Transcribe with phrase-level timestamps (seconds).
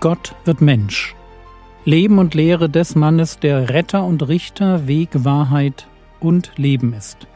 [0.00, 1.16] Gott wird Mensch.
[1.86, 5.88] Leben und Lehre des Mannes, der Retter und Richter, Weg, Wahrheit
[6.20, 7.26] und Leben ist.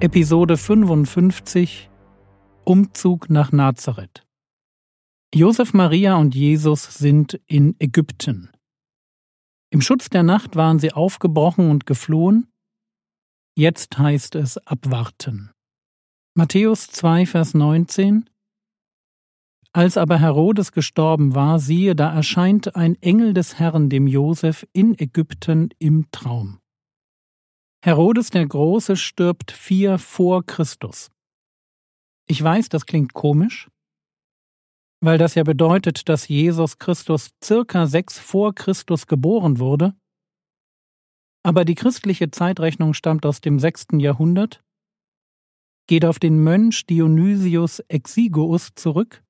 [0.00, 1.90] Episode 55
[2.64, 4.26] Umzug nach Nazareth
[5.34, 8.50] Josef Maria und Jesus sind in Ägypten.
[9.68, 12.46] Im Schutz der Nacht waren sie aufgebrochen und geflohen.
[13.58, 15.50] Jetzt heißt es abwarten.
[16.34, 18.28] Matthäus 2, Vers 19
[19.72, 24.98] Als aber Herodes gestorben war, siehe, da erscheint ein Engel des Herrn dem Josef in
[24.98, 26.58] Ägypten im Traum.
[27.82, 31.10] Herodes der Große stirbt vier vor Christus.
[32.28, 33.70] Ich weiß, das klingt komisch,
[35.00, 39.94] weil das ja bedeutet, dass Jesus Christus circa sechs vor Christus geboren wurde.
[41.46, 44.64] Aber die christliche Zeitrechnung stammt aus dem sechsten Jahrhundert,
[45.86, 49.22] geht auf den Mönch Dionysius Exiguus zurück,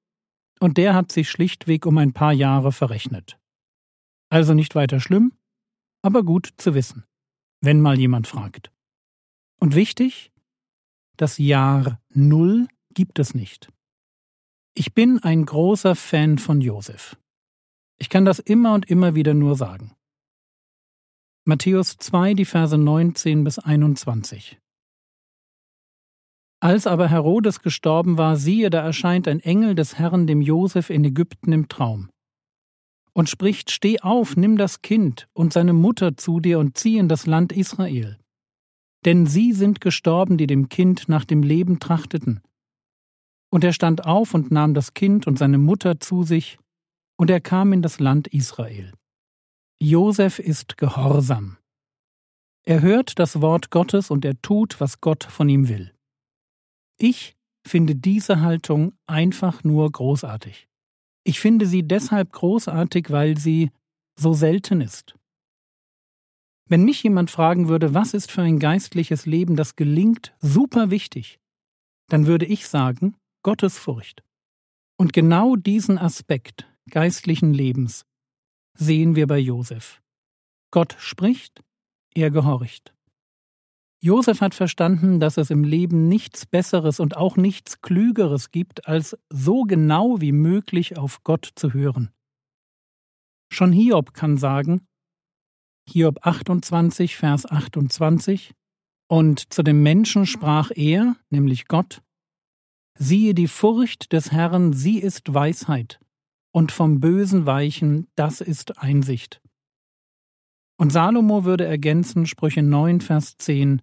[0.59, 3.39] und der hat sich schlichtweg um ein paar Jahre verrechnet.
[4.31, 5.33] Also nicht weiter schlimm,
[6.03, 7.05] aber gut zu wissen
[7.61, 8.70] wenn mal jemand fragt.
[9.59, 10.33] Und wichtig,
[11.17, 13.72] das Jahr Null gibt es nicht.
[14.75, 17.17] Ich bin ein großer Fan von Josef.
[17.98, 19.97] Ich kann das immer und immer wieder nur sagen.
[21.49, 24.59] Matthäus 2, die Verse 19 bis 21.
[26.59, 31.05] Als aber Herodes gestorben war, siehe, da erscheint ein Engel des Herrn dem Josef in
[31.05, 32.11] Ägypten im Traum
[33.13, 37.09] und spricht, Steh auf, nimm das Kind und seine Mutter zu dir und zieh in
[37.09, 38.19] das Land Israel.
[39.05, 42.41] Denn sie sind gestorben, die dem Kind nach dem Leben trachteten.
[43.53, 46.59] Und er stand auf und nahm das Kind und seine Mutter zu sich,
[47.17, 48.93] und er kam in das Land Israel.
[49.79, 51.59] Josef ist gehorsam.
[52.65, 55.93] Er hört das Wort Gottes und er tut, was Gott von ihm will.
[56.99, 57.37] Ich
[57.67, 60.67] finde diese Haltung einfach nur großartig.
[61.25, 63.71] Ich finde sie deshalb großartig, weil sie
[64.19, 65.15] so selten ist.
[66.69, 71.39] Wenn mich jemand fragen würde, was ist für ein geistliches Leben, das gelingt, super wichtig,
[72.09, 74.25] dann würde ich sagen, Gottesfurcht.
[74.97, 78.06] Und genau diesen Aspekt geistlichen Lebens
[78.76, 80.03] sehen wir bei Josef.
[80.70, 81.62] Gott spricht,
[82.14, 82.94] er gehorcht.
[84.00, 89.19] Josef hat verstanden, dass es im Leben nichts Besseres und auch nichts Klügeres gibt, als
[89.31, 92.10] so genau wie möglich auf Gott zu hören.
[93.50, 94.87] Schon Hiob kann sagen,
[95.88, 98.54] Hiob 28, Vers 28,
[99.08, 102.03] und zu dem Menschen sprach er, nämlich Gott,
[102.98, 106.00] Siehe die Furcht des Herrn, sie ist Weisheit,
[106.56, 109.43] und vom Bösen weichen, das ist Einsicht.
[110.78, 113.83] Und Salomo würde ergänzen, Sprüche 9, Vers 10,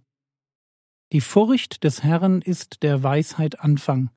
[1.11, 4.09] die Furcht des Herrn ist der Weisheit Anfang,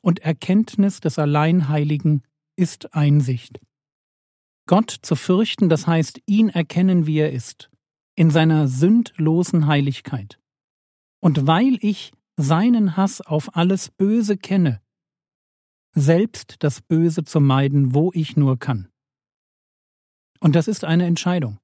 [0.00, 2.22] und Erkenntnis des Alleinheiligen
[2.56, 3.60] ist Einsicht.
[4.66, 7.68] Gott zu fürchten, das heißt ihn erkennen, wie er ist,
[8.14, 10.40] in seiner sündlosen Heiligkeit.
[11.20, 14.80] Und weil ich seinen Hass auf alles Böse kenne,
[15.96, 18.88] selbst das Böse zu meiden, wo ich nur kann.
[20.40, 21.58] Und das ist eine Entscheidung.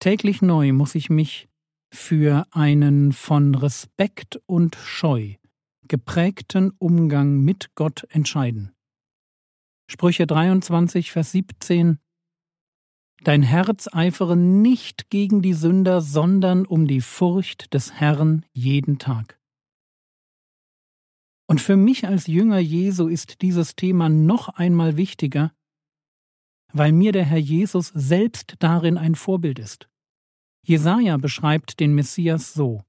[0.00, 1.48] Täglich neu muss ich mich
[1.94, 5.36] für einen von Respekt und Scheu
[5.88, 8.72] geprägten Umgang mit Gott entscheiden.
[9.88, 11.98] Sprüche 23, Vers 17
[13.22, 19.38] Dein Herz eifere nicht gegen die Sünder, sondern um die Furcht des Herrn jeden Tag.
[21.46, 25.52] Und für mich als Jünger Jesu ist dieses Thema noch einmal wichtiger,
[26.72, 29.88] weil mir der Herr Jesus selbst darin ein Vorbild ist.
[30.64, 32.82] Jesaja beschreibt den Messias so.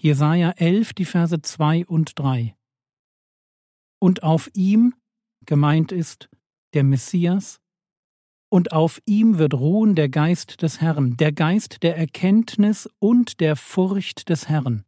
[0.00, 2.56] Jesaja 11, die Verse 2 und 3.
[4.00, 4.94] Und auf ihm,
[5.44, 6.30] gemeint ist
[6.74, 7.60] der Messias,
[8.48, 13.56] und auf ihm wird ruhen der Geist des Herrn, der Geist der Erkenntnis und der
[13.56, 14.84] Furcht des Herrn.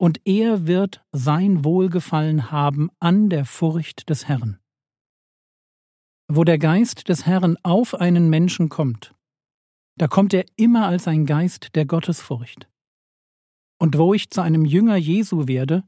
[0.00, 4.58] Und er wird sein Wohlgefallen haben an der Furcht des Herrn.
[6.26, 9.14] Wo der Geist des Herrn auf einen Menschen kommt,
[9.98, 12.66] da kommt er immer als ein Geist der Gottesfurcht.
[13.78, 15.84] Und wo ich zu einem Jünger Jesu werde,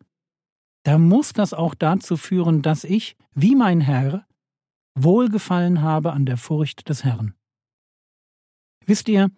[0.82, 4.26] da muss das auch dazu führen, dass ich, wie mein Herr,
[4.94, 7.34] Wohlgefallen habe an der Furcht des Herrn.
[8.84, 9.30] Wisst ihr,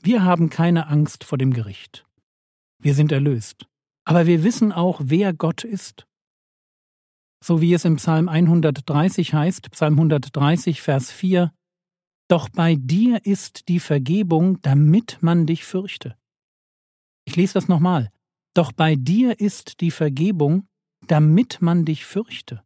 [0.00, 2.06] wir haben keine Angst vor dem Gericht.
[2.80, 3.66] Wir sind erlöst.
[4.04, 6.06] Aber wir wissen auch, wer Gott ist.
[7.42, 11.52] So wie es im Psalm 130 heißt, Psalm 130, Vers 4,
[12.28, 16.16] doch bei dir ist die Vergebung, damit man dich fürchte.
[17.24, 18.10] Ich lese das nochmal.
[18.54, 20.68] Doch bei dir ist die Vergebung,
[21.06, 22.62] damit man dich fürchte.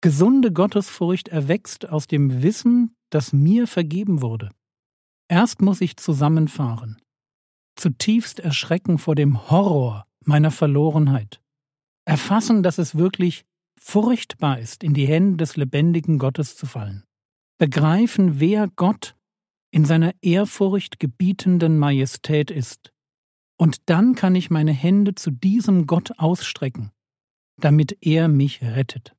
[0.00, 4.50] Gesunde Gottesfurcht erwächst aus dem Wissen, dass mir vergeben wurde.
[5.28, 7.00] Erst muss ich zusammenfahren,
[7.76, 11.40] zutiefst erschrecken vor dem Horror meiner Verlorenheit,
[12.04, 13.44] erfassen, dass es wirklich
[13.80, 17.04] furchtbar ist, in die Hände des lebendigen Gottes zu fallen,
[17.58, 19.16] begreifen, wer Gott
[19.72, 22.92] in seiner ehrfurcht gebietenden Majestät ist,
[23.62, 26.90] und dann kann ich meine Hände zu diesem Gott ausstrecken,
[27.60, 29.14] damit er mich rettet.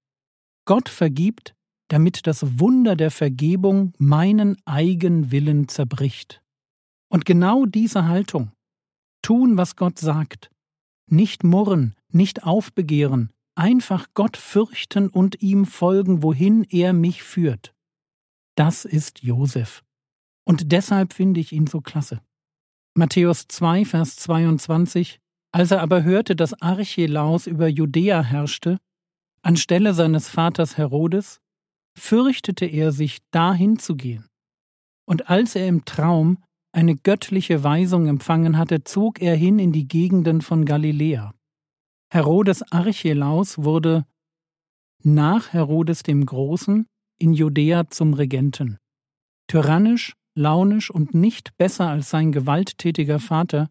[0.66, 1.56] Gott vergibt,
[1.88, 6.43] damit das Wunder der Vergebung meinen Eigenwillen zerbricht.
[7.14, 8.52] Und genau diese Haltung,
[9.22, 10.50] tun, was Gott sagt,
[11.08, 17.76] nicht murren, nicht aufbegehren, einfach Gott fürchten und ihm folgen, wohin er mich führt.
[18.56, 19.84] Das ist Josef.
[20.44, 22.20] Und deshalb finde ich ihn so klasse.
[22.96, 25.20] Matthäus 2, Vers 22
[25.52, 28.80] Als er aber hörte, dass Archelaus über Judäa herrschte,
[29.44, 31.42] anstelle seines Vaters Herodes,
[31.96, 34.26] fürchtete er sich, dahin zu gehen.
[35.06, 36.40] Und als er im Traum
[36.74, 41.34] eine göttliche Weisung empfangen hatte, zog er hin in die Gegenden von Galiläa.
[42.12, 44.06] Herodes Archelaus wurde
[45.04, 46.86] nach Herodes dem Großen
[47.20, 48.78] in Judäa zum Regenten.
[49.48, 53.70] Tyrannisch, launisch und nicht besser als sein gewalttätiger Vater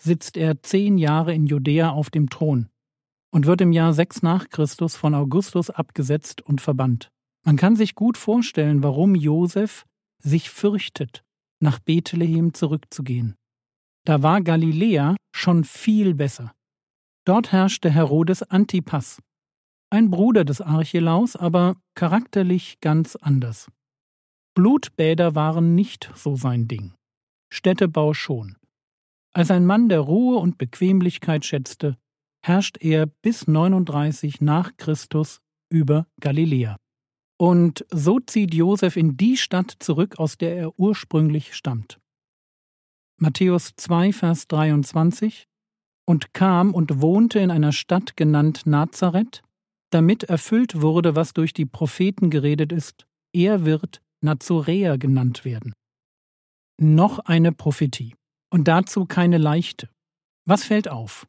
[0.00, 2.68] sitzt er zehn Jahre in Judäa auf dem Thron
[3.30, 7.10] und wird im Jahr 6 nach Christus von Augustus abgesetzt und verbannt.
[7.44, 9.84] Man kann sich gut vorstellen, warum Josef
[10.18, 11.24] sich fürchtet,
[11.64, 13.34] nach Bethlehem zurückzugehen.
[14.06, 16.54] Da war Galiläa schon viel besser.
[17.26, 19.20] Dort herrschte Herodes Antipas,
[19.90, 23.70] ein Bruder des Archelaus, aber charakterlich ganz anders.
[24.54, 26.94] Blutbäder waren nicht so sein Ding,
[27.52, 28.56] Städtebau schon.
[29.32, 31.96] Als ein Mann der Ruhe und Bequemlichkeit schätzte,
[32.44, 35.40] herrscht er bis 39 nach Christus
[35.70, 36.76] über Galiläa.
[37.36, 41.98] Und so zieht Josef in die Stadt zurück, aus der er ursprünglich stammt.
[43.16, 45.46] Matthäus 2, Vers 23
[46.06, 49.42] Und kam und wohnte in einer Stadt genannt Nazareth,
[49.90, 55.72] damit erfüllt wurde, was durch die Propheten geredet ist, er wird Nazoräer genannt werden.
[56.80, 58.14] Noch eine Prophetie.
[58.50, 59.88] Und dazu keine leichte.
[60.46, 61.26] Was fällt auf?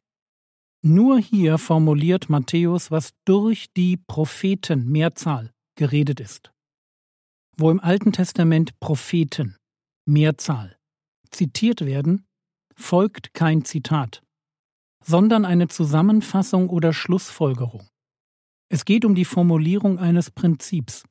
[0.82, 6.52] Nur hier formuliert Matthäus, was durch die Propheten Mehrzahl geredet ist.
[7.56, 9.56] Wo im Alten Testament Propheten,
[10.06, 10.76] Mehrzahl,
[11.30, 12.26] zitiert werden,
[12.74, 14.22] folgt kein Zitat,
[15.04, 17.88] sondern eine Zusammenfassung oder Schlussfolgerung.
[18.68, 21.04] Es geht um die Formulierung eines Prinzips.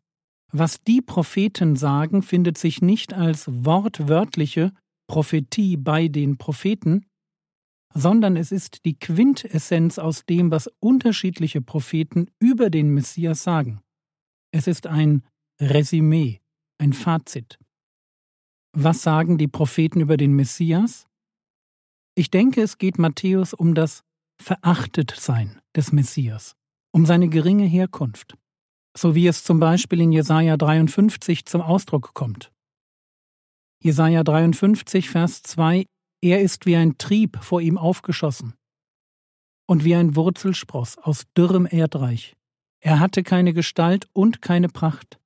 [0.52, 4.72] Was die Propheten sagen, findet sich nicht als wortwörtliche
[5.08, 7.06] Prophetie bei den Propheten,
[7.94, 13.80] sondern es ist die Quintessenz aus dem, was unterschiedliche Propheten über den Messias sagen.
[14.56, 15.22] Es ist ein
[15.60, 16.40] Resümee,
[16.78, 17.60] ein Fazit.
[18.72, 21.10] Was sagen die Propheten über den Messias?
[22.16, 24.06] Ich denke, es geht Matthäus um das
[24.42, 26.56] Verachtetsein des Messias,
[26.94, 28.38] um seine geringe Herkunft,
[28.98, 32.54] so wie es zum Beispiel in Jesaja 53 zum Ausdruck kommt.
[33.84, 35.86] Jesaja 53, Vers 2:
[36.22, 38.54] Er ist wie ein Trieb vor ihm aufgeschossen
[39.68, 42.38] und wie ein Wurzelspross aus dürrem Erdreich.
[42.86, 45.20] Er hatte keine Gestalt und keine Pracht.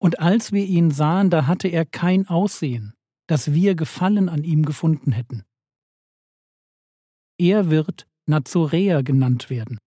[0.00, 2.92] Und als wir ihn sahen, da hatte er kein Aussehen,
[3.28, 5.44] dass wir Gefallen an ihm gefunden hätten.
[7.38, 9.78] Er wird Nazoräer genannt werden.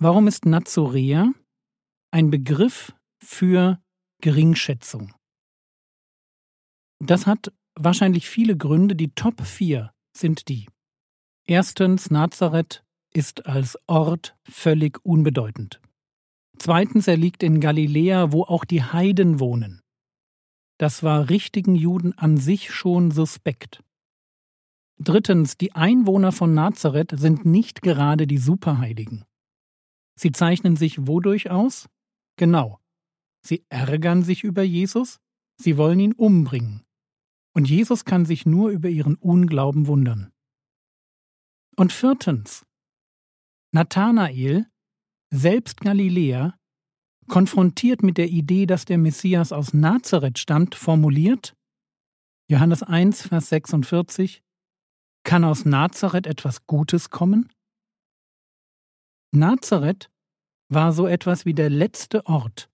[0.00, 1.32] Warum ist Nazoräer
[2.10, 3.80] ein Begriff für
[4.20, 5.14] Geringschätzung?
[6.98, 8.96] Das hat wahrscheinlich viele Gründe.
[8.96, 10.66] Die Top 4 sind die.
[11.46, 12.84] Erstens, Nazareth
[13.14, 15.80] ist als Ort völlig unbedeutend.
[16.58, 19.80] Zweitens, er liegt in Galiläa, wo auch die Heiden wohnen.
[20.78, 23.82] Das war richtigen Juden an sich schon suspekt.
[24.98, 29.24] Drittens, die Einwohner von Nazareth sind nicht gerade die Superheiligen.
[30.16, 31.88] Sie zeichnen sich wodurch aus?
[32.36, 32.80] Genau.
[33.40, 35.20] Sie ärgern sich über Jesus,
[35.56, 36.84] sie wollen ihn umbringen.
[37.54, 40.32] Und Jesus kann sich nur über ihren Unglauben wundern.
[41.76, 42.66] Und viertens,
[43.70, 44.66] Nathanael
[45.30, 46.58] selbst Galiläa,
[47.28, 51.54] konfrontiert mit der Idee, dass der Messias aus Nazareth stammt, formuliert
[52.50, 54.42] Johannes 1, Vers 46
[55.24, 57.52] Kann aus Nazareth etwas Gutes kommen?
[59.32, 60.10] Nazareth
[60.72, 62.70] war so etwas wie der letzte Ort,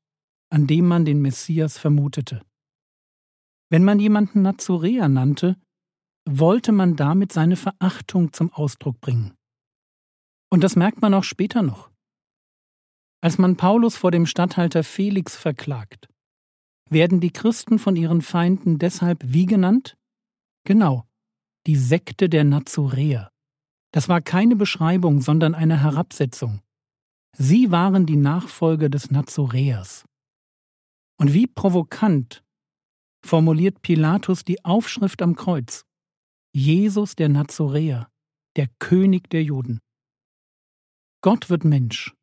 [0.51, 2.43] an dem man den Messias vermutete.
[3.71, 5.57] Wenn man jemanden Nazoräer nannte,
[6.29, 9.35] wollte man damit seine Verachtung zum Ausdruck bringen.
[10.51, 11.91] Und das merkt man auch später noch.
[13.25, 16.11] Als man Paulus vor dem Statthalter Felix verklagt,
[16.91, 19.97] werden die Christen von ihren Feinden deshalb wie genannt?
[20.65, 21.07] Genau,
[21.67, 23.31] die Sekte der Nazoräer.
[23.93, 26.61] Das war keine Beschreibung, sondern eine Herabsetzung.
[27.35, 30.05] Sie waren die Nachfolger des Nazoräers.
[31.17, 32.45] Und wie provokant
[33.25, 35.87] formuliert Pilatus die Aufschrift am Kreuz.
[36.53, 38.11] Jesus der Nazoräer,
[38.57, 39.81] der König der Juden.
[41.23, 42.15] Gott wird Mensch,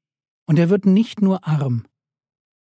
[0.51, 1.85] und er wird nicht nur arm,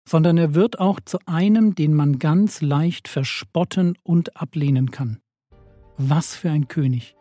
[0.07, 5.23] sondern er wird auch zu einem, den man ganz leicht verspotten und ablehnen kann.
[5.97, 7.17] Was für ein König.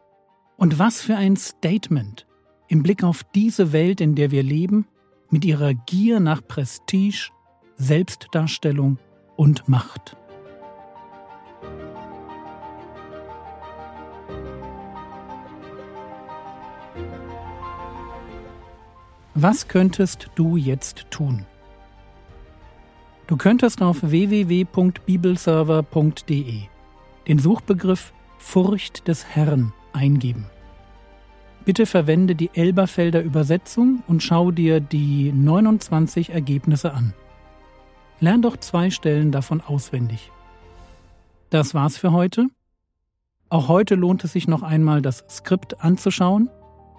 [0.57, 2.27] Und was für ein Statement
[2.67, 4.85] im Blick auf diese Welt, in der wir leben,
[5.29, 7.29] mit ihrer Gier nach Prestige,
[7.77, 8.99] Selbstdarstellung
[9.37, 10.17] und Macht.
[19.35, 21.45] Was könntest du jetzt tun?
[23.27, 26.61] Du könntest auf www.bibelserver.de
[27.27, 30.47] den Suchbegriff Furcht des Herrn eingeben.
[31.63, 37.13] Bitte verwende die Elberfelder Übersetzung und schau dir die 29 Ergebnisse an.
[38.19, 40.31] Lern doch zwei Stellen davon auswendig.
[41.51, 42.47] Das war's für heute.
[43.49, 46.49] Auch heute lohnt es sich noch einmal, das Skript anzuschauen.